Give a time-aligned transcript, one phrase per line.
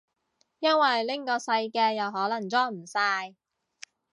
[0.57, 3.35] 因為拎個細嘅又可能裝唔晒